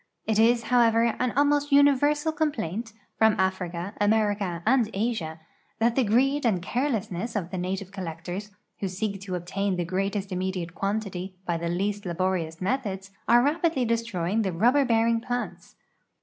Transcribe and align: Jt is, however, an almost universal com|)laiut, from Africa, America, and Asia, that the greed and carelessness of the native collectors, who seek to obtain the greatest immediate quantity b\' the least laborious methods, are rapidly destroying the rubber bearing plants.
Jt 0.27 0.39
is, 0.39 0.63
however, 0.63 1.15
an 1.19 1.31
almost 1.33 1.71
universal 1.71 2.31
com|)laiut, 2.31 2.91
from 3.19 3.39
Africa, 3.39 3.93
America, 4.01 4.63
and 4.65 4.89
Asia, 4.95 5.39
that 5.77 5.95
the 5.95 6.03
greed 6.03 6.43
and 6.43 6.59
carelessness 6.59 7.35
of 7.35 7.51
the 7.51 7.57
native 7.59 7.91
collectors, 7.91 8.49
who 8.79 8.87
seek 8.87 9.21
to 9.21 9.35
obtain 9.35 9.75
the 9.75 9.85
greatest 9.85 10.31
immediate 10.31 10.73
quantity 10.73 11.35
b\' 11.47 11.57
the 11.57 11.69
least 11.69 12.07
laborious 12.07 12.59
methods, 12.59 13.11
are 13.27 13.43
rapidly 13.43 13.85
destroying 13.85 14.41
the 14.41 14.51
rubber 14.51 14.85
bearing 14.85 15.21
plants. 15.21 15.75